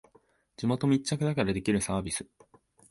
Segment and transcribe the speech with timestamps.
[0.57, 2.25] 地元密着だからできるサービス